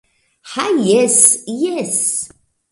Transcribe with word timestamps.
Ha 0.51 0.65
jes... 0.87 1.19
jes... 1.61 1.97